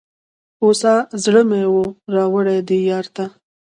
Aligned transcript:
هوسا 0.61 0.95
زړه 1.23 1.41
مي 1.49 1.63
وو 1.73 1.83
را 2.13 2.23
وړﺉ 2.33 2.59
دې 2.59 2.61
دیار 2.81 3.05
ته 3.15 3.25